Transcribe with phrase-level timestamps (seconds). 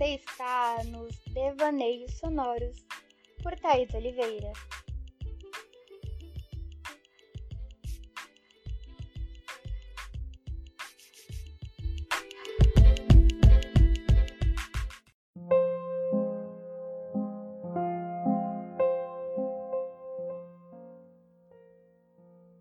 [0.00, 2.86] Você está nos Devaneios Sonoros
[3.42, 4.50] por Thaís Oliveira.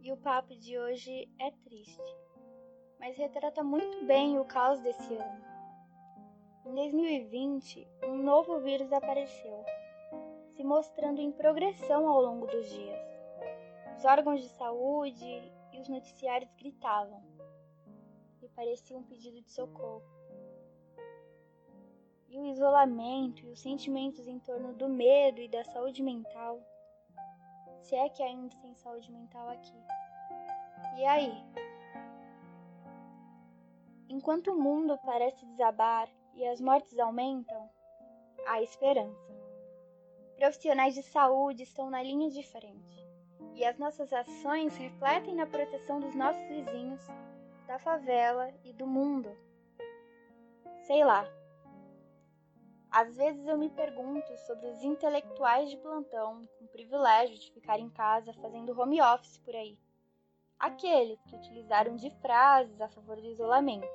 [0.02, 2.02] E o papo de hoje é triste,
[3.00, 5.59] mas retrata muito bem o caos desse ano.
[6.70, 9.66] Em 2020, um novo vírus apareceu,
[10.52, 13.02] se mostrando em progressão ao longo dos dias.
[13.98, 17.24] Os órgãos de saúde e os noticiários gritavam,
[18.44, 20.04] e parecia um pedido de socorro.
[22.28, 26.62] E o isolamento e os sentimentos em torno do medo e da saúde mental,
[27.82, 29.76] se é que ainda tem saúde mental aqui.
[31.00, 31.44] E aí?
[34.08, 37.70] Enquanto o mundo parece desabar e as mortes aumentam,
[38.48, 39.40] há esperança.
[40.38, 43.10] Profissionais de saúde estão na linha de frente
[43.56, 47.06] e as nossas ações refletem na proteção dos nossos vizinhos,
[47.68, 49.30] da favela e do mundo.
[50.88, 51.28] Sei lá.
[52.90, 57.80] Às vezes eu me pergunto sobre os intelectuais de plantão com o privilégio de ficar
[57.80, 59.78] em casa fazendo home office por aí.
[60.58, 63.88] Aqueles que utilizaram de frases a favor do isolamento,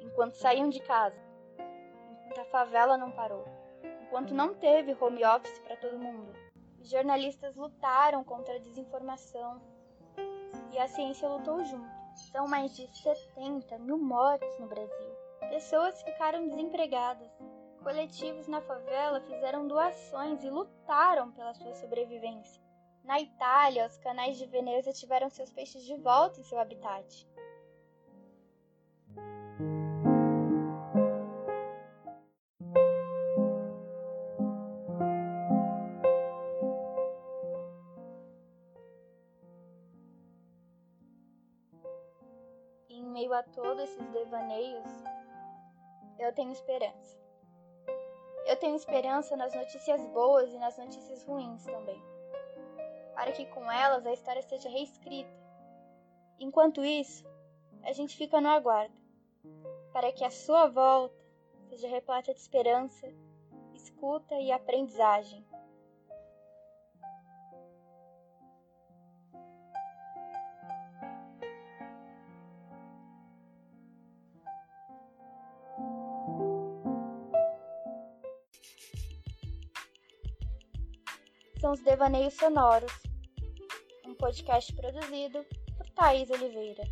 [0.00, 1.29] enquanto saíam de casa
[2.38, 3.44] a favela não parou,
[4.02, 6.32] enquanto não teve home office para todo mundo.
[6.80, 9.60] Os jornalistas lutaram contra a desinformação
[10.72, 12.00] e a ciência lutou junto.
[12.32, 15.16] São mais de 70 mil mortes no Brasil.
[15.48, 17.30] Pessoas ficaram desempregadas.
[17.82, 22.62] Coletivos na favela fizeram doações e lutaram pela sua sobrevivência.
[23.04, 27.26] Na Itália, os canais de Veneza tiveram seus peixes de volta em seu habitat.
[43.10, 44.86] Em meio a todos esses devaneios,
[46.16, 47.18] eu tenho esperança.
[48.46, 52.00] Eu tenho esperança nas notícias boas e nas notícias ruins também,
[53.14, 55.30] para que com elas a história seja reescrita.
[56.38, 57.24] Enquanto isso,
[57.82, 58.94] a gente fica no aguardo,
[59.92, 61.20] para que a sua volta
[61.68, 63.12] seja repleta de esperança,
[63.74, 65.44] escuta e aprendizagem.
[81.60, 82.92] São os Devaneios Sonoros,
[84.06, 85.44] um podcast produzido
[85.76, 86.82] por Thaís Oliveira.